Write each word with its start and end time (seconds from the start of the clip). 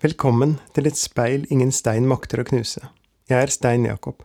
Velkommen 0.00 0.54
til 0.72 0.86
et 0.88 0.96
speil 0.96 1.42
ingen 1.52 1.68
stein 1.76 2.06
makter 2.08 2.40
å 2.40 2.44
knuse. 2.48 2.80
Jeg 3.28 3.36
er 3.36 3.50
Stein 3.52 3.82
Jakob. 3.84 4.22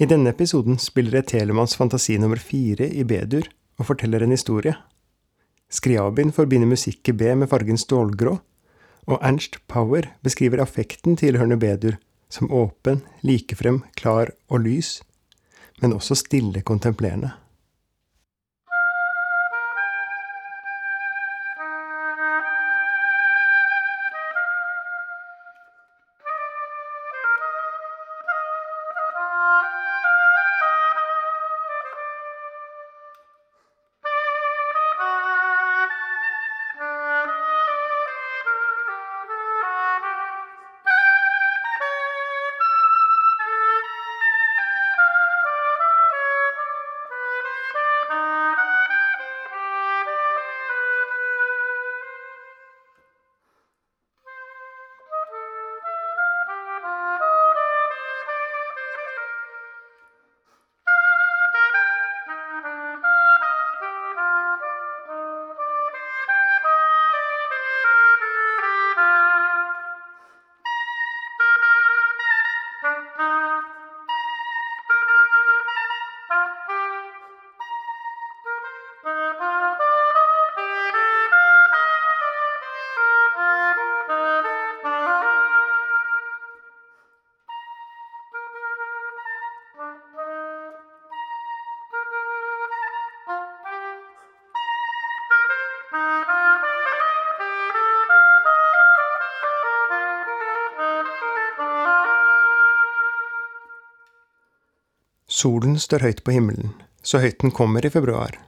I 0.00 0.08
denne 0.08 0.30
episoden 0.32 0.78
spiller 0.80 1.18
jeg 1.18 1.26
Telemanns 1.34 1.74
fantasi 1.76 2.16
nummer 2.16 2.40
fire 2.40 2.88
i 2.88 3.04
B-dur 3.04 3.44
og 3.76 3.90
forteller 3.90 4.24
en 4.24 4.32
historie. 4.32 4.72
Skriabin 5.68 6.32
forbinder 6.32 6.70
musikk 6.70 7.12
i 7.12 7.16
B 7.20 7.34
med 7.36 7.50
fargen 7.52 7.76
stålgrå, 7.76 8.38
og 9.04 9.20
Ernst 9.20 9.60
Power 9.68 10.08
beskriver 10.24 10.64
affekten 10.64 11.20
tilhørende 11.20 11.60
B-dur 11.60 12.00
som 12.32 12.48
åpen, 12.48 13.02
likefrem, 13.20 13.82
klar 14.00 14.32
og 14.48 14.64
lys, 14.64 15.02
men 15.84 15.92
også 15.92 16.16
stille 16.22 16.64
kontemplerende. 16.64 17.34
Solen 105.36 105.74
står 105.76 106.00
høyt 106.06 106.20
på 106.24 106.32
himmelen, 106.32 106.70
så 107.04 107.20
høyt 107.20 107.42
den 107.42 107.52
kommer 107.52 107.84
i 107.84 107.90
februar. 107.92 108.38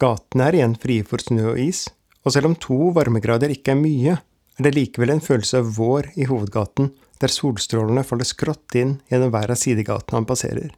Gatene 0.00 0.50
er 0.50 0.58
igjen 0.58 0.74
frie 0.82 1.04
for 1.06 1.22
snø 1.22 1.54
og 1.54 1.60
is, 1.62 1.86
og 2.26 2.34
selv 2.34 2.50
om 2.50 2.56
to 2.60 2.90
varmegrader 2.96 3.52
ikke 3.54 3.72
er 3.72 3.80
mye, 3.80 4.18
er 4.58 4.66
det 4.66 4.74
likevel 4.76 5.14
en 5.14 5.24
følelse 5.24 5.62
av 5.62 5.70
vår 5.78 6.10
i 6.20 6.26
hovedgaten, 6.28 6.90
der 7.20 7.32
solstrålene 7.32 8.04
faller 8.04 8.28
skrått 8.28 8.76
inn 8.76 8.98
gjennom 9.08 9.32
hver 9.32 9.54
av 9.54 9.60
sidegatene 9.60 10.20
han 10.20 10.28
passerer. 10.28 10.74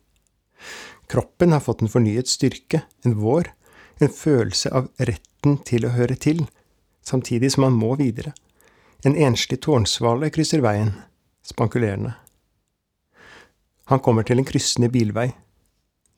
Kroppen 1.11 1.55
har 1.55 1.65
fått 1.67 1.83
en 1.83 1.91
fornyet 1.91 2.31
styrke, 2.31 2.85
en 3.03 3.19
vår, 3.19 3.51
en 3.99 4.15
følelse 4.15 4.71
av 4.71 4.93
retten 5.03 5.59
til 5.67 5.89
å 5.89 5.95
høre 5.97 6.15
til, 6.23 6.47
samtidig 7.03 7.51
som 7.55 7.67
han 7.67 7.75
må 7.75 7.97
videre. 7.99 8.31
En 9.03 9.19
enslig 9.19 9.59
tårnsvale 9.67 10.31
krysser 10.31 10.63
veien, 10.63 10.95
spankulerende. 11.43 12.15
Han 13.93 14.01
kommer 14.01 14.25
til 14.25 14.41
en 14.41 14.47
kryssende 14.49 14.89
bilvei, 14.89 15.27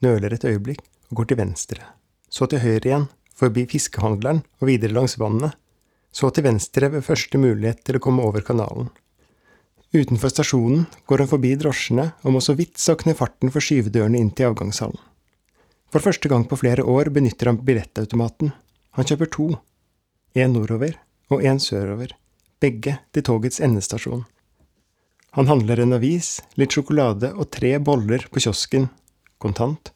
nøler 0.04 0.36
et 0.36 0.44
øyeblikk 0.46 0.84
og 1.10 1.16
går 1.18 1.26
til 1.32 1.38
venstre, 1.40 1.86
så 2.30 2.46
til 2.46 2.60
høyre 2.62 2.86
igjen, 2.86 3.06
forbi 3.34 3.64
fiskehandleren 3.66 4.44
og 4.60 4.68
videre 4.68 4.94
langs 4.94 5.16
vannet, 5.18 5.56
så 6.14 6.30
til 6.30 6.46
venstre 6.46 6.92
ved 6.92 7.02
første 7.02 7.40
mulighet 7.42 7.80
til 7.82 7.98
å 7.98 8.02
komme 8.04 8.22
over 8.22 8.44
kanalen. 8.46 8.92
Utenfor 9.90 10.30
stasjonen 10.30 10.84
går 11.10 11.24
han 11.24 11.30
forbi 11.32 11.50
drosjene 11.58 12.04
og 12.22 12.36
må 12.36 12.42
så 12.46 12.54
vidt 12.54 12.78
sakne 12.78 13.16
farten 13.18 13.50
for 13.50 13.62
skyvedørene 13.66 14.22
inn 14.22 14.30
til 14.30 14.52
avgangshallen. 14.52 15.00
For 15.90 16.02
første 16.02 16.30
gang 16.30 16.46
på 16.46 16.60
flere 16.60 16.86
år 16.86 17.10
benytter 17.14 17.50
han 17.50 17.58
billettautomaten. 17.58 18.52
Han 18.94 19.10
kjøper 19.10 19.32
to, 19.34 19.48
én 20.38 20.54
nordover 20.54 20.94
og 21.34 21.42
én 21.42 21.58
sørover, 21.58 22.14
begge 22.62 23.00
til 23.10 23.26
togets 23.26 23.58
endestasjon. 23.58 24.22
Han 25.34 25.48
handler 25.50 25.80
en 25.82 25.96
avis, 25.96 26.36
litt 26.54 26.76
sjokolade 26.76 27.32
og 27.34 27.48
tre 27.50 27.72
boller 27.82 28.22
på 28.30 28.38
kiosken, 28.38 28.84
kontant, 29.42 29.90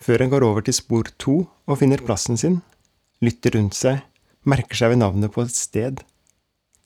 før 0.00 0.24
han 0.24 0.30
går 0.32 0.46
over 0.46 0.64
til 0.64 0.72
spor 0.72 1.10
to 1.20 1.34
og 1.68 1.76
finner 1.82 2.00
plassen 2.00 2.40
sin, 2.40 2.62
lytter 3.20 3.58
rundt 3.58 3.76
seg, 3.76 4.00
merker 4.48 4.80
seg 4.80 4.94
ved 4.94 5.02
navnet 5.02 5.34
på 5.34 5.44
et 5.44 5.52
sted. 5.52 6.00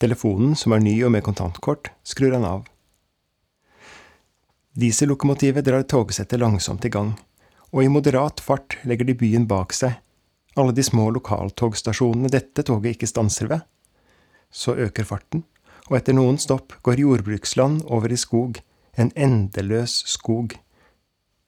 Telefonen, 0.03 0.57
som 0.59 0.75
er 0.75 0.83
ny 0.83 0.97
og 1.07 1.15
med 1.15 1.23
kontantkort, 1.23 1.93
skrur 2.03 2.35
han 2.35 2.43
av. 2.43 2.67
Diesellokomotivet 4.75 5.63
drar 5.63 5.87
togsettet 5.87 6.43
langsomt 6.43 6.83
i 6.83 6.91
gang, 6.91 7.15
og 7.71 7.79
i 7.79 7.87
moderat 7.95 8.43
fart 8.43 8.75
legger 8.83 9.07
de 9.07 9.15
byen 9.23 9.47
bak 9.47 9.71
seg, 9.71 9.95
alle 10.59 10.75
de 10.75 10.83
små 10.83 11.13
lokaltogstasjonene 11.15 12.27
dette 12.27 12.67
toget 12.67 12.97
ikke 12.97 13.07
stanser 13.07 13.55
ved. 13.55 13.63
Så 14.51 14.75
øker 14.75 15.07
farten 15.07 15.47
og 15.89 15.97
etter 15.99 16.15
noen 16.17 16.37
stopp 16.41 16.77
går 16.85 17.01
jordbruksland 17.03 17.83
over 17.85 18.11
i 18.11 18.17
skog, 18.17 18.59
en 18.97 19.11
endeløs 19.15 20.01
skog. 20.09 20.55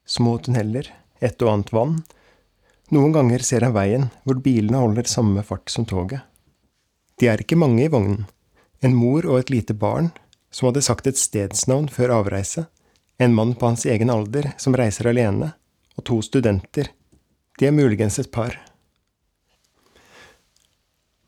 Små 0.08 0.38
tunneler, 0.44 0.90
et 1.20 1.42
og 1.42 1.52
annet 1.54 1.74
vann. 1.74 1.98
Noen 2.94 3.16
ganger 3.16 3.44
ser 3.44 3.66
han 3.66 3.76
veien 3.76 4.10
hvor 4.24 4.40
bilene 4.44 4.80
holder 4.84 5.10
samme 5.10 5.44
fart 5.44 5.72
som 5.74 5.88
toget. 5.90 6.22
De 7.18 7.28
er 7.28 7.42
ikke 7.42 7.58
mange 7.58 7.84
i 7.84 7.92
vognen. 7.92 8.28
En 8.86 8.94
mor 8.94 9.26
og 9.26 9.42
et 9.42 9.50
lite 9.50 9.74
barn, 9.74 10.12
som 10.54 10.70
hadde 10.70 10.86
sagt 10.86 11.10
et 11.10 11.18
stedsnavn 11.18 11.90
før 11.90 12.14
avreise, 12.20 12.68
en 13.18 13.34
mann 13.34 13.56
på 13.58 13.72
hans 13.72 13.88
egen 13.90 14.14
alder 14.14 14.52
som 14.62 14.78
reiser 14.78 15.10
alene, 15.10 15.56
og 15.98 16.06
to 16.06 16.22
studenter. 16.22 16.92
De 17.58 17.66
er 17.66 17.74
muligens 17.74 18.20
et 18.22 18.30
par. 18.32 18.54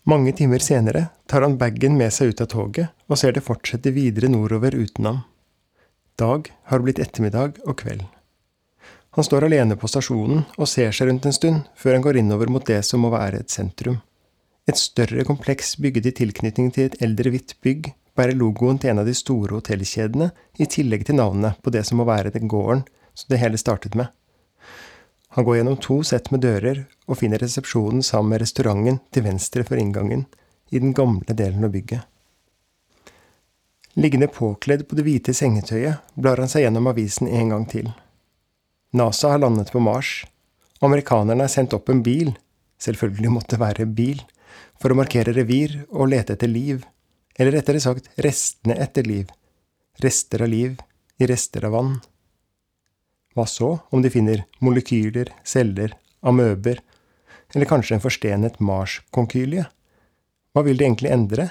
Mange 0.10 0.32
timer 0.34 0.58
senere 0.64 1.04
tar 1.30 1.44
han 1.46 1.58
bagen 1.62 1.94
med 1.98 2.10
seg 2.16 2.32
ut 2.32 2.40
av 2.42 2.48
toget 2.50 2.94
og 3.12 3.20
ser 3.20 3.36
det 3.36 3.44
fortsette 3.46 3.92
videre 3.94 4.32
nordover 4.32 4.74
uten 4.74 5.06
ham. 5.06 5.20
Dag 6.18 6.48
har 6.72 6.82
blitt 6.82 7.02
ettermiddag 7.04 7.60
og 7.68 7.76
kveld. 7.84 8.02
Han 9.18 9.28
står 9.28 9.46
alene 9.46 9.78
på 9.78 9.90
stasjonen 9.92 10.48
og 10.58 10.70
ser 10.72 10.96
seg 10.96 11.12
rundt 11.12 11.28
en 11.30 11.36
stund 11.36 11.68
før 11.78 11.98
han 11.98 12.06
går 12.08 12.22
innover 12.24 12.50
mot 12.50 12.66
det 12.66 12.80
som 12.88 13.04
må 13.06 13.12
være 13.14 13.44
et 13.44 13.54
sentrum. 13.54 14.00
Et 14.66 14.82
større 14.82 15.28
kompleks 15.30 15.76
bygget 15.78 16.10
i 16.10 16.16
tilknytning 16.24 16.74
til 16.74 16.90
et 16.90 16.98
eldre 17.06 17.36
hvitt 17.36 17.60
bygg 17.62 17.92
bærer 18.18 18.38
logoen 18.40 18.82
til 18.82 18.96
en 18.96 19.04
av 19.04 19.10
de 19.10 19.14
store 19.18 19.60
hotellkjedene, 19.60 20.32
i 20.58 20.66
tillegg 20.66 21.06
til 21.06 21.20
navnet 21.22 21.62
på 21.62 21.74
det 21.76 21.86
som 21.86 22.02
må 22.02 22.10
være 22.10 22.34
den 22.34 22.50
gården 22.50 22.82
som 23.14 23.30
det 23.30 23.44
hele 23.44 23.62
startet 23.62 23.94
med. 24.00 24.10
Han 25.36 25.46
går 25.46 25.60
gjennom 25.60 25.78
to 25.78 26.00
sett 26.04 26.32
med 26.34 26.42
dører 26.42 26.86
og 27.06 27.20
finner 27.22 27.42
resepsjonen 27.42 28.02
sammen 28.06 28.34
med 28.34 28.42
restauranten 28.44 28.98
til 29.14 29.26
venstre 29.26 29.66
for 29.68 29.78
inngangen, 29.78 30.26
i 30.70 30.80
den 30.82 30.94
gamle 30.94 31.34
delen 31.34 31.66
av 31.66 31.74
bygget. 31.74 32.06
Liggende 33.98 34.30
påkledd 34.30 34.86
på 34.88 34.98
det 34.98 35.06
hvite 35.06 35.34
sengetøyet 35.34 36.14
blar 36.14 36.40
han 36.42 36.50
seg 36.50 36.64
gjennom 36.66 36.90
avisen 36.92 37.28
en 37.28 37.54
gang 37.54 37.66
til. 37.70 37.90
NASA 38.94 39.34
har 39.34 39.42
landet 39.42 39.74
på 39.74 39.82
Mars. 39.84 40.24
Amerikanerne 40.82 41.46
har 41.46 41.52
sendt 41.52 41.74
opp 41.78 41.90
en 41.90 42.04
bil, 42.06 42.32
selvfølgelig 42.82 43.34
måtte 43.34 43.58
det 43.58 43.64
være 43.64 43.90
bil, 43.90 44.22
for 44.80 44.94
å 44.94 44.98
markere 44.98 45.34
revir 45.36 45.82
og 45.90 46.10
lete 46.14 46.38
etter 46.38 46.50
liv, 46.50 46.86
eller 47.38 47.58
rettere 47.58 47.82
sagt 47.84 48.10
restene 48.24 48.78
etter 48.80 49.06
liv, 49.06 49.30
rester 50.04 50.46
av 50.46 50.54
liv 50.54 50.80
i 51.20 51.28
rester 51.30 51.68
av 51.68 51.76
vann. 51.76 51.98
Hva 53.40 53.46
så 53.48 53.68
om 53.96 54.02
de 54.04 54.10
finner 54.12 54.42
molekyler, 54.60 55.30
celler, 55.48 55.94
amøber, 56.20 56.82
eller 57.56 57.70
kanskje 57.70 57.96
en 57.96 58.02
forstenet 58.04 58.58
Mars-konkylie? 58.60 59.64
Hva 60.52 60.64
vil 60.66 60.76
det 60.76 60.84
egentlig 60.84 61.14
endre? 61.16 61.46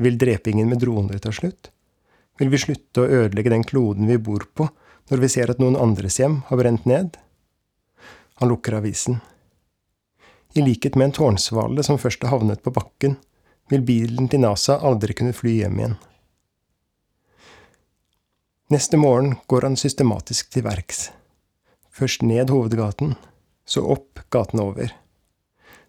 Vil 0.00 0.16
drepingen 0.16 0.70
med 0.70 0.80
droner 0.80 1.20
ta 1.20 1.28
slutt? 1.28 1.68
Vil 2.40 2.48
vi 2.48 2.62
slutte 2.62 3.04
å 3.04 3.20
ødelegge 3.20 3.52
den 3.52 3.66
kloden 3.68 4.08
vi 4.08 4.16
bor 4.16 4.48
på, 4.56 4.70
når 5.12 5.24
vi 5.26 5.32
ser 5.36 5.52
at 5.52 5.60
noen 5.60 5.76
andres 5.76 6.16
hjem 6.22 6.40
har 6.48 6.62
brent 6.62 6.88
ned? 6.88 7.20
Han 8.40 8.48
lukker 8.48 8.80
avisen. 8.80 9.20
I 10.56 10.64
likhet 10.64 10.96
med 10.96 11.10
en 11.10 11.18
tårnsvale 11.20 11.84
som 11.84 12.00
først 12.00 12.24
har 12.24 12.38
havnet 12.38 12.64
på 12.64 12.72
bakken, 12.72 13.20
vil 13.68 13.84
bilen 13.84 14.32
til 14.32 14.40
NASA 14.40 14.80
aldri 14.80 15.20
kunne 15.20 15.36
fly 15.36 15.58
hjem 15.60 15.82
igjen. 15.84 16.00
Neste 18.70 18.96
morgen 18.96 19.32
går 19.50 19.64
han 19.66 19.74
systematisk 19.74 20.52
til 20.54 20.62
verks. 20.62 21.08
Først 21.90 22.22
ned 22.22 22.52
hovedgaten, 22.54 23.16
så 23.66 23.82
opp 23.82 24.22
gaten 24.30 24.62
over. 24.62 24.92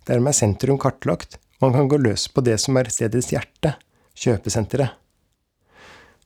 Dermed 0.09 0.31
er 0.31 0.37
sentrum 0.39 0.79
kartlagt, 0.81 1.37
og 1.59 1.67
han 1.67 1.75
kan 1.75 1.91
gå 1.91 1.99
løs 2.01 2.25
på 2.33 2.41
det 2.41 2.57
som 2.63 2.81
er 2.81 2.89
stedets 2.89 3.29
hjerte, 3.35 3.75
kjøpesenteret. 4.17 4.97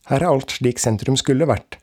Her 0.08 0.24
er 0.24 0.30
alt 0.30 0.56
slik 0.56 0.80
sentrum 0.80 1.20
skulle 1.20 1.50
vært. 1.50 1.76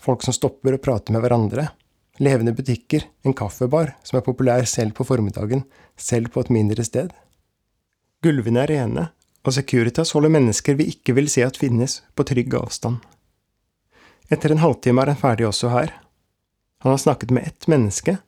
Folk 0.00 0.24
som 0.24 0.32
stopper 0.32 0.78
og 0.78 0.84
prater 0.88 1.12
med 1.12 1.20
hverandre. 1.20 1.68
Levende 2.16 2.56
butikker, 2.56 3.04
en 3.28 3.36
kaffebar 3.36 3.92
som 4.08 4.22
er 4.22 4.24
populær 4.24 4.64
selv 4.64 4.96
på 4.96 5.04
formiddagen, 5.04 5.66
selv 6.00 6.32
på 6.32 6.40
et 6.40 6.54
mindre 6.62 6.88
sted. 6.88 7.12
Gulvene 8.24 8.64
er 8.64 8.72
rene, 8.72 9.10
og 9.44 9.52
Securitas 9.52 10.16
holder 10.16 10.32
mennesker 10.32 10.80
vi 10.80 10.94
ikke 10.96 11.12
vil 11.20 11.28
se 11.28 11.44
at 11.44 11.60
finnes, 11.60 12.00
på 12.16 12.24
trygg 12.24 12.56
avstand. 12.56 13.04
Etter 14.32 14.54
en 14.54 14.62
halvtime 14.62 15.02
er 15.02 15.12
han 15.12 15.20
ferdig 15.20 15.46
også 15.48 15.70
her. 15.72 15.92
Han 16.84 16.94
har 16.94 17.00
snakket 17.00 17.32
med 17.34 17.46
ett 17.48 17.66
menneske, 17.68 18.18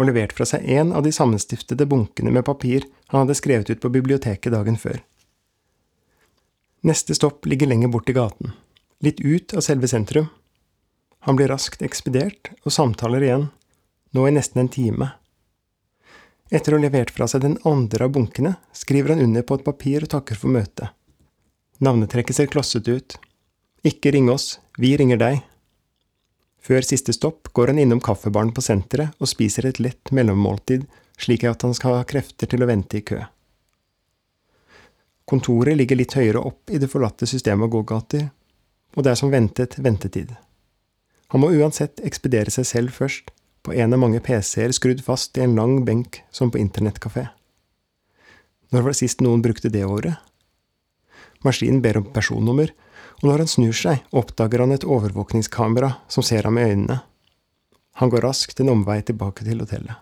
og 0.00 0.08
levert 0.08 0.32
fra 0.32 0.46
seg 0.48 0.64
en 0.78 0.92
av 0.96 1.04
de 1.04 1.12
sammenstiftede 1.12 1.86
bunkene 1.88 2.32
med 2.32 2.46
papir 2.48 2.86
han 3.12 3.22
hadde 3.22 3.36
skrevet 3.36 3.70
ut 3.70 3.80
på 3.80 3.92
biblioteket 3.92 4.52
dagen 4.52 4.78
før. 4.80 5.02
Neste 6.82 7.14
stopp 7.14 7.46
ligger 7.46 7.70
lenger 7.70 7.92
bort 7.92 8.08
i 8.10 8.16
gaten, 8.16 8.54
litt 9.04 9.20
ut 9.20 9.54
av 9.54 9.62
selve 9.62 9.88
sentrum. 9.88 10.30
Han 11.22 11.38
blir 11.38 11.52
raskt 11.52 11.84
ekspedert, 11.86 12.50
og 12.64 12.74
samtaler 12.74 13.22
igjen, 13.22 13.50
nå 14.10 14.24
i 14.26 14.32
nesten 14.34 14.64
en 14.64 14.72
time. 14.72 15.12
Etter 16.50 16.74
å 16.74 16.80
ha 16.80 16.84
levert 16.84 17.12
fra 17.14 17.28
seg 17.30 17.44
den 17.44 17.54
andre 17.68 18.08
av 18.08 18.16
bunkene, 18.16 18.56
skriver 18.76 19.14
han 19.14 19.22
under 19.22 19.44
på 19.46 19.56
et 19.56 19.64
papir 19.68 20.04
og 20.04 20.10
takker 20.16 20.36
for 20.40 20.52
møtet. 20.52 20.90
Navnetrekket 21.82 22.36
ser 22.36 22.50
klosset 22.50 22.88
ut. 22.90 23.16
Ikke 23.82 24.12
ring 24.14 24.28
oss, 24.30 24.60
vi 24.78 24.92
ringer 24.94 25.18
deg. 25.18 25.40
Før 26.62 26.84
siste 26.86 27.10
stopp 27.16 27.50
går 27.50 27.72
han 27.72 27.80
innom 27.82 28.00
kaffebaren 28.04 28.52
på 28.54 28.62
senteret 28.62 29.16
og 29.18 29.30
spiser 29.30 29.66
et 29.66 29.80
lett 29.82 30.12
mellommåltid, 30.14 30.84
slik 31.18 31.42
at 31.50 31.64
han 31.66 31.74
skal 31.74 31.98
ha 31.98 32.04
krefter 32.06 32.46
til 32.46 32.62
å 32.62 32.68
vente 32.70 33.00
i 33.00 33.02
kø. 33.06 33.18
Kontoret 35.26 35.74
ligger 35.78 35.98
litt 35.98 36.14
høyere 36.14 36.44
opp 36.46 36.70
i 36.70 36.78
det 36.78 36.90
forlatte 36.92 37.26
systemet 37.26 37.66
av 37.66 37.72
gågater, 37.74 38.28
og 38.94 39.02
det 39.02 39.12
er 39.12 39.18
som 39.18 39.32
ventet 39.32 39.74
ventetid. 39.82 40.30
Han 41.34 41.42
må 41.42 41.50
uansett 41.56 42.02
ekspedere 42.06 42.54
seg 42.54 42.68
selv 42.68 42.94
først, 42.94 43.32
på 43.62 43.74
en 43.78 43.94
av 43.94 44.00
mange 44.02 44.20
PC-er 44.22 44.74
skrudd 44.74 45.02
fast 45.06 45.38
i 45.38 45.44
en 45.44 45.54
lang 45.58 45.84
benk 45.86 46.20
som 46.34 46.50
på 46.50 46.58
internettkafé. 46.58 47.28
Når 48.74 48.82
var 48.82 48.94
det 48.94 48.98
sist 48.98 49.22
noen 49.22 49.42
brukte 49.42 49.70
det 49.70 49.84
året? 49.86 50.18
Maskinen 51.46 51.82
ber 51.82 51.98
om 52.00 52.08
personnummer, 52.14 52.70
og 53.22 53.28
når 53.30 53.44
han 53.44 53.50
snur 53.50 53.76
seg, 53.76 54.02
oppdager 54.10 54.64
han 54.64 54.74
et 54.74 54.84
overvåkningskamera 54.84 55.92
som 56.10 56.26
ser 56.26 56.48
ham 56.48 56.58
i 56.58 56.66
øynene. 56.66 56.98
Han 58.02 58.10
går 58.10 58.24
raskt 58.26 58.60
en 58.60 58.72
omvei 58.72 58.98
tilbake 59.06 59.46
til 59.46 59.62
hotellet. 59.62 59.94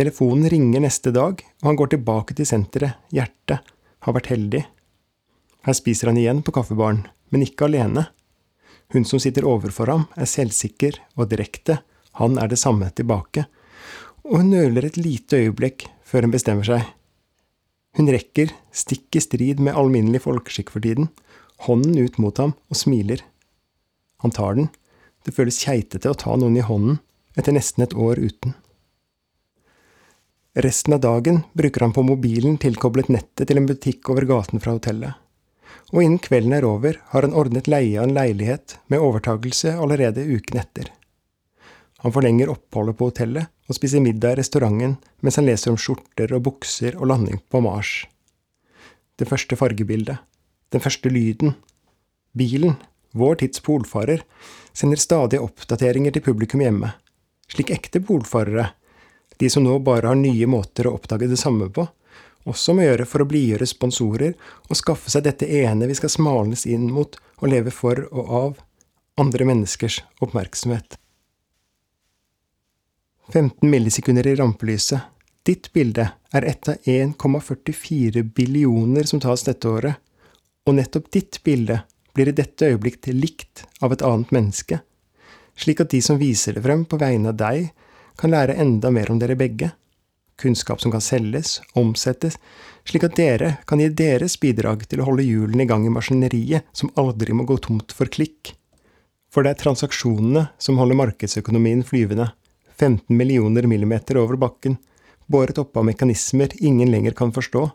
Telefonen 0.00 0.48
ringer 0.48 0.80
neste 0.80 1.10
dag, 1.12 1.42
og 1.60 1.66
han 1.66 1.76
går 1.76 1.90
tilbake 1.92 2.32
til 2.32 2.46
senteret, 2.48 2.96
hjertet, 3.12 3.66
har 4.00 4.14
vært 4.16 4.30
heldig. 4.32 4.62
Her 5.66 5.76
spiser 5.76 6.08
han 6.08 6.16
igjen 6.16 6.38
på 6.40 6.54
kaffebaren, 6.56 7.02
men 7.28 7.44
ikke 7.44 7.66
alene. 7.66 8.06
Hun 8.94 9.04
som 9.04 9.20
sitter 9.20 9.44
overfor 9.44 9.92
ham, 9.92 10.06
er 10.16 10.30
selvsikker 10.30 10.96
og 11.20 11.28
direkte, 11.28 11.82
han 12.16 12.38
er 12.40 12.48
det 12.48 12.58
samme 12.62 12.88
tilbake, 12.96 13.44
og 14.24 14.38
hun 14.40 14.48
nøler 14.54 14.88
et 14.88 14.96
lite 14.96 15.42
øyeblikk 15.44 15.84
før 16.00 16.24
hun 16.24 16.32
bestemmer 16.32 16.64
seg. 16.64 16.88
Hun 18.00 18.08
rekker, 18.08 18.56
stikk 18.72 19.20
i 19.20 19.24
strid 19.26 19.60
med 19.60 19.76
alminnelig 19.76 20.24
folkeskikk 20.24 20.72
for 20.72 20.80
tiden, 20.80 21.10
hånden 21.68 22.00
ut 22.00 22.16
mot 22.16 22.40
ham 22.40 22.56
og 22.72 22.80
smiler. 22.86 23.20
Han 24.24 24.32
tar 24.32 24.56
den, 24.56 24.72
det 25.28 25.36
føles 25.36 25.60
keitete 25.60 26.08
å 26.08 26.16
ta 26.16 26.40
noen 26.40 26.56
i 26.56 26.64
hånden 26.64 27.02
etter 27.36 27.52
nesten 27.52 27.84
et 27.84 27.92
år 27.92 28.16
uten. 28.16 28.56
Resten 30.54 30.92
av 30.94 31.00
dagen 31.00 31.42
bruker 31.52 31.80
han 31.80 31.92
på 31.92 32.02
mobilen 32.02 32.56
tilkoblet 32.58 33.06
nettet 33.08 33.46
til 33.46 33.58
en 33.60 33.68
butikk 33.68 34.08
over 34.10 34.24
gaten 34.26 34.58
fra 34.58 34.72
hotellet. 34.74 35.14
Og 35.94 36.02
innen 36.02 36.18
kvelden 36.22 36.56
er 36.56 36.66
over, 36.66 36.96
har 37.12 37.22
han 37.22 37.36
ordnet 37.38 37.70
leie 37.70 38.00
av 38.00 38.08
en 38.08 38.16
leilighet 38.16 38.74
med 38.90 38.98
overtagelse 38.98 39.76
allerede 39.78 40.24
uken 40.26 40.58
etter. 40.58 40.88
Han 42.02 42.14
forlenger 42.16 42.50
oppholdet 42.50 42.98
på 42.98 43.12
hotellet 43.12 43.46
og 43.70 43.78
spiser 43.78 44.02
middag 44.02 44.34
i 44.34 44.40
restauranten 44.40 44.96
mens 45.22 45.38
han 45.38 45.46
leser 45.46 45.70
om 45.70 45.78
skjorter 45.78 46.34
og 46.34 46.42
bukser 46.48 46.98
og 46.98 47.06
landing 47.12 47.38
på 47.46 47.62
Mars. 47.62 47.92
Det 49.14 49.28
første 49.30 49.54
fargebildet, 49.54 50.18
den 50.74 50.82
første 50.82 51.14
lyden, 51.14 51.54
bilen, 52.34 52.74
vår 53.14 53.38
tids 53.44 53.62
polfarer, 53.62 54.26
sender 54.74 54.98
stadig 54.98 55.38
oppdateringer 55.38 56.16
til 56.16 56.26
publikum 56.26 56.64
hjemme, 56.64 56.90
slik 57.50 57.70
ekte 57.74 58.02
polfarere 58.02 58.72
de 59.40 59.50
som 59.50 59.64
nå 59.64 59.78
bare 59.84 60.10
har 60.10 60.18
nye 60.18 60.46
måter 60.50 60.86
å 60.86 60.94
oppdage 60.98 61.30
det 61.30 61.38
samme 61.40 61.70
på, 61.72 61.86
også 62.48 62.74
må 62.76 62.84
gjøre 62.86 63.06
for 63.08 63.24
å 63.24 63.28
blidgjøre 63.28 63.68
sponsorer 63.68 64.34
og 64.68 64.78
skaffe 64.78 65.12
seg 65.12 65.24
dette 65.26 65.48
ene 65.60 65.88
vi 65.88 65.96
skal 65.96 66.12
smalnes 66.12 66.66
inn 66.68 66.88
mot 66.92 67.16
og 67.40 67.48
leve 67.52 67.72
for 67.74 68.06
og 68.10 68.34
av 68.40 68.58
andre 69.20 69.46
menneskers 69.48 70.00
oppmerksomhet. 70.24 70.96
15 73.30 73.70
millisekunder 73.70 74.26
i 74.26 74.36
rampelyset. 74.36 75.00
Ditt 75.46 75.70
bilde 75.72 76.08
er 76.36 76.44
ett 76.44 76.68
av 76.68 76.76
1,44 76.84 78.22
billioner 78.22 79.06
som 79.08 79.20
tas 79.22 79.44
dette 79.46 79.68
året, 79.68 79.96
og 80.66 80.76
nettopp 80.76 81.08
ditt 81.12 81.38
bilde 81.44 81.80
blir 82.14 82.28
i 82.28 82.36
dette 82.36 82.68
øyeblikk 82.68 83.08
likt 83.14 83.64
av 83.80 83.94
et 83.94 84.04
annet 84.04 84.32
menneske, 84.34 84.80
slik 85.56 85.80
at 85.80 85.92
de 85.94 86.02
som 86.04 86.18
viser 86.20 86.56
det 86.56 86.64
frem 86.66 86.84
på 86.84 86.98
vegne 87.00 87.32
av 87.32 87.38
deg, 87.40 87.70
kan 88.20 88.34
lære 88.34 88.58
enda 88.60 88.90
mer 88.92 89.10
om 89.12 89.18
dere 89.20 89.38
begge, 89.38 89.70
kunnskap 90.40 90.80
som 90.80 90.92
kan 90.92 91.02
selges, 91.04 91.58
omsettes, 91.76 92.36
slik 92.88 93.04
at 93.06 93.16
dere 93.16 93.54
kan 93.68 93.80
gi 93.80 93.88
deres 93.96 94.38
bidrag 94.40 94.86
til 94.88 95.02
å 95.02 95.08
holde 95.08 95.26
hjulene 95.26 95.64
i 95.64 95.70
gang 95.70 95.86
i 95.86 95.92
maskineriet 95.92 96.68
som 96.76 96.92
aldri 97.00 97.36
må 97.36 97.46
gå 97.48 97.58
tomt 97.64 97.92
for 97.96 98.10
klikk. 98.12 98.54
For 99.30 99.46
det 99.46 99.54
er 99.54 99.62
transaksjonene 99.62 100.48
som 100.58 100.80
holder 100.80 100.98
markedsøkonomien 100.98 101.84
flyvende, 101.86 102.30
15 102.80 103.12
millioner 103.16 103.68
millimeter 103.68 104.18
over 104.18 104.40
bakken, 104.40 104.78
båret 105.30 105.60
oppe 105.62 105.78
av 105.78 105.86
mekanismer 105.86 106.50
ingen 106.58 106.90
lenger 106.90 107.14
kan 107.16 107.32
forstå, 107.32 107.68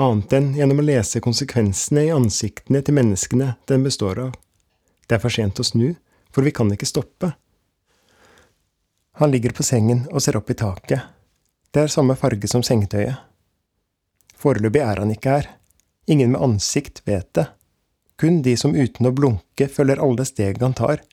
annet 0.00 0.32
enn 0.36 0.52
gjennom 0.54 0.82
å 0.82 0.86
lese 0.86 1.22
konsekvensene 1.24 2.06
i 2.06 2.14
ansiktene 2.14 2.82
til 2.84 2.96
menneskene 3.00 3.54
den 3.68 3.86
består 3.86 4.20
av. 4.28 4.36
Det 5.08 5.16
er 5.16 5.22
for 5.24 5.34
sent 5.34 5.58
å 5.58 5.66
snu, 5.66 5.88
for 6.30 6.46
vi 6.46 6.52
kan 6.54 6.70
ikke 6.70 6.86
stoppe. 6.86 7.32
Han 9.20 9.30
ligger 9.30 9.52
på 9.52 9.62
sengen 9.62 10.06
og 10.08 10.22
ser 10.24 10.38
opp 10.38 10.48
i 10.48 10.54
taket. 10.56 11.02
Det 11.68 11.82
er 11.84 11.90
samme 11.92 12.14
farge 12.16 12.48
som 12.48 12.62
sengetøyet. 12.64 13.18
Foreløpig 14.40 14.80
er 14.80 15.02
han 15.02 15.12
ikke 15.12 15.34
her. 15.34 15.48
Ingen 16.08 16.32
med 16.32 16.40
ansikt 16.40 17.02
vet 17.04 17.28
det. 17.36 17.44
Kun 18.16 18.40
de 18.40 18.56
som 18.56 18.72
uten 18.72 19.10
å 19.10 19.12
blunke 19.12 19.68
følger 19.68 20.00
alle 20.00 20.24
steg 20.24 20.64
han 20.64 20.72
tar. 20.72 21.04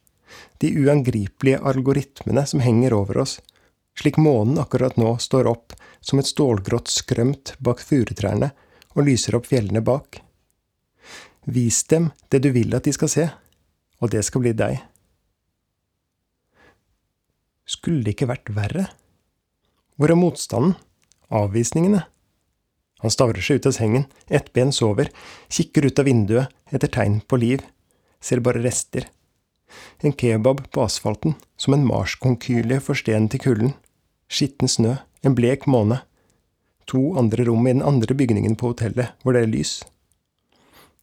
De 0.64 0.72
uangripelige 0.72 1.60
algoritmene 1.60 2.46
som 2.48 2.64
henger 2.64 2.96
over 2.96 3.20
oss, 3.26 3.42
slik 4.00 4.16
månen 4.24 4.64
akkurat 4.64 4.96
nå 4.96 5.18
står 5.20 5.52
opp 5.52 5.76
som 6.00 6.24
et 6.24 6.32
stålgrått 6.32 6.88
skrømt 6.88 7.58
bak 7.60 7.84
furutrærne 7.84 8.54
og 8.96 9.04
lyser 9.04 9.36
opp 9.36 9.52
fjellene 9.52 9.84
bak. 9.84 10.22
Vis 11.44 11.84
dem 11.92 12.14
det 12.32 12.40
du 12.48 12.54
vil 12.56 12.72
at 12.72 12.88
de 12.88 12.96
skal 12.96 13.12
se, 13.12 13.28
og 14.00 14.16
det 14.16 14.24
skal 14.24 14.48
bli 14.48 14.56
deg. 14.56 14.80
Skulle 17.68 18.06
det 18.06 18.16
ikke 18.16 18.30
vært 18.32 18.52
verre? 18.56 18.86
Hvor 20.00 20.14
er 20.14 20.20
motstanden? 20.20 20.78
Avvisningene? 21.28 22.06
Han 23.04 23.14
stavrer 23.14 23.44
seg 23.44 23.60
ut 23.60 23.68
av 23.70 23.76
sengen, 23.76 24.06
ett 24.32 24.54
ben 24.56 24.72
sover, 24.74 25.12
kikker 25.54 25.86
ut 25.86 26.00
av 26.00 26.08
vinduet 26.08 26.74
etter 26.74 26.90
tegn 26.90 27.20
på 27.28 27.38
liv, 27.42 27.62
ser 28.24 28.42
bare 28.42 28.64
rester. 28.64 29.10
En 30.00 30.16
kebab 30.16 30.64
på 30.72 30.86
asfalten, 30.86 31.36
som 31.60 31.76
en 31.76 31.86
marskonkylie 31.86 32.80
for 32.82 32.98
stenen 32.98 33.28
til 33.30 33.44
kulden, 33.44 33.76
skitten 34.32 34.72
snø, 34.72 34.96
en 35.28 35.36
blek 35.38 35.68
måne, 35.68 36.00
to 36.88 37.12
andre 37.20 37.46
rom 37.50 37.68
i 37.68 37.76
den 37.76 37.84
andre 37.86 38.16
bygningen 38.16 38.56
på 38.56 38.72
hotellet, 38.72 39.12
hvor 39.22 39.36
det 39.36 39.44
er 39.44 39.52
lys. 39.52 39.82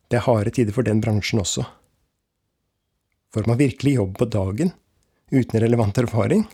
Det 0.09 0.19
er 0.19 0.27
harde 0.27 0.55
tider 0.57 0.73
for 0.73 0.87
den 0.87 1.03
bransjen 1.05 1.43
også. 1.45 1.67
Får 3.35 3.47
man 3.51 3.61
virkelig 3.61 3.99
jobb 3.99 4.17
på 4.19 4.31
dagen, 4.33 4.73
uten 5.35 5.61
relevant 5.61 5.99
erfaring? 5.99 6.47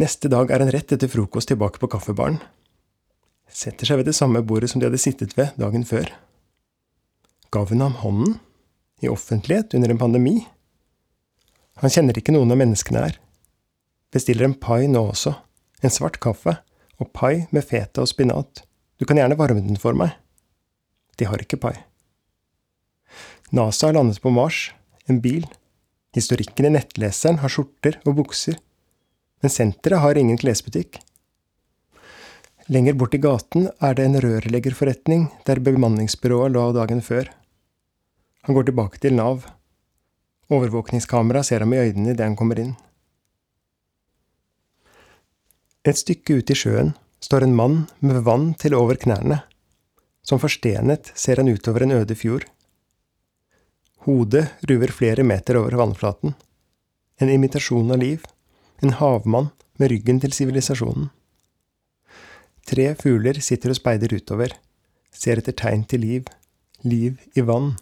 Neste 0.00 0.30
dag 0.32 0.50
er 0.50 0.62
han 0.62 0.70
rett 0.72 0.92
etter 0.94 1.10
frokost 1.10 1.50
tilbake 1.50 1.82
på 1.82 1.90
kaffebaren. 1.90 2.38
Setter 3.50 3.88
seg 3.88 4.00
ved 4.00 4.08
det 4.08 4.16
samme 4.16 4.42
bordet 4.46 4.70
som 4.70 4.80
de 4.80 4.86
hadde 4.86 5.00
sittet 5.02 5.34
ved 5.36 5.50
dagen 5.60 5.84
før. 5.84 6.08
Gav 7.50 7.72
hun 7.72 7.82
ham 7.82 7.98
hånden? 8.00 8.38
I 9.00 9.08
offentlighet, 9.08 9.74
under 9.74 9.90
en 9.90 9.98
pandemi? 9.98 10.34
Han 11.80 11.90
kjenner 11.90 12.18
ikke 12.20 12.34
noen 12.34 12.52
av 12.52 12.58
menneskene 12.60 13.04
her. 13.06 13.14
Bestiller 14.12 14.44
en 14.46 14.58
pai 14.60 14.84
nå 14.92 15.00
også, 15.10 15.32
en 15.80 15.94
svart 15.94 16.20
kaffe, 16.20 16.58
og 17.00 17.12
pai 17.16 17.46
med 17.50 17.64
feta 17.64 18.04
og 18.04 18.10
spinat. 18.10 18.62
Du 19.00 19.06
kan 19.08 19.16
gjerne 19.16 19.38
varme 19.40 19.62
den 19.64 19.80
for 19.80 19.96
meg. 19.96 20.12
De 21.16 21.26
har 21.28 21.40
ikke 21.40 21.60
pai. 21.60 21.74
NASA 23.56 23.88
har 23.88 23.96
landet 23.96 24.20
på 24.22 24.30
Mars, 24.30 24.68
en 25.08 25.22
bil. 25.24 25.48
Historikken 26.16 26.66
i 26.66 26.72
nettleseren 26.74 27.38
har 27.42 27.52
skjorter 27.52 28.00
og 28.04 28.16
bukser. 28.18 28.58
Men 29.40 29.52
senteret 29.54 30.02
har 30.02 30.18
ingen 30.18 30.38
klesbutikk. 30.40 30.98
Lenger 32.70 32.94
bort 32.98 33.14
i 33.14 33.22
gaten 33.22 33.68
er 33.82 33.96
det 33.98 34.04
en 34.06 34.20
rørleggerforretning 34.22 35.28
der 35.46 35.62
bemanningsbyrået 35.64 36.52
lå 36.54 36.68
dagen 36.76 37.00
før. 37.02 37.30
Han 38.46 38.54
går 38.54 38.68
tilbake 38.68 39.00
til 39.02 39.16
Nav. 39.16 39.46
Overvåkningskamera 40.50 41.42
ser 41.46 41.64
ham 41.64 41.74
i 41.74 41.80
øynene 41.82 42.14
idet 42.14 42.26
han 42.26 42.38
kommer 42.38 42.58
inn. 42.62 42.76
Et 45.86 45.96
stykke 45.96 46.40
ute 46.42 46.54
i 46.54 46.58
sjøen 46.58 46.94
står 47.24 47.46
en 47.46 47.54
mann 47.56 47.76
med 48.04 48.22
vann 48.26 48.52
til 48.58 48.74
over 48.76 48.98
knærne. 49.00 49.42
Som 50.22 50.42
forstenet 50.42 51.12
ser 51.16 51.40
han 51.40 51.48
utover 51.48 51.86
en 51.86 51.94
øde 51.96 52.14
fjord. 52.18 52.44
Hodet 54.06 54.48
ruver 54.68 54.88
flere 54.88 55.22
meter 55.22 55.58
over 55.60 55.76
vannflaten. 55.76 56.34
En 57.20 57.30
imitasjon 57.30 57.90
av 57.92 57.98
liv. 57.98 58.24
En 58.80 58.94
havmann 58.96 59.50
med 59.76 59.90
ryggen 59.92 60.20
til 60.22 60.32
sivilisasjonen. 60.32 61.10
Tre 62.70 62.86
fugler 62.96 63.40
sitter 63.44 63.74
og 63.74 63.76
speider 63.76 64.12
utover, 64.16 64.54
ser 65.12 65.40
etter 65.40 65.56
tegn 65.56 65.84
til 65.84 66.04
liv. 66.04 66.32
Liv 66.80 67.20
i 67.36 67.44
vann. 67.44 67.74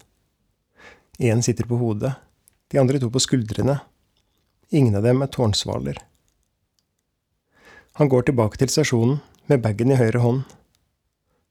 Én 1.23 1.43
sitter 1.43 1.67
på 1.71 1.79
hodet, 1.79 2.17
de 2.71 2.81
andre 2.83 2.99
to 2.99 3.11
på 3.15 3.23
skuldrene. 3.23 3.79
Ingen 4.75 4.99
av 4.99 5.07
dem 5.07 5.23
er 5.23 5.31
tårnsvaler. 5.31 6.03
Han 7.99 8.11
går 8.11 8.27
tilbake 8.27 8.59
til 8.59 8.71
stasjonen 8.71 9.21
med 9.47 9.63
bagen 9.63 9.95
i 9.95 9.99
høyre 9.99 10.23
hånd. 10.23 10.43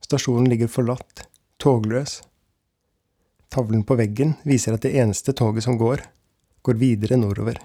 Stasjonen 0.04 0.48
ligger 0.52 0.68
forlatt, 0.72 1.24
togløs. 1.60 2.20
Tavlen 3.48 3.84
på 3.88 3.96
veggen 3.96 4.34
viser 4.44 4.76
at 4.76 4.84
det 4.84 4.92
eneste 5.00 5.32
toget 5.32 5.64
som 5.64 5.78
går, 5.80 6.02
går 6.62 6.76
videre 6.80 7.16
nordover. 7.16 7.56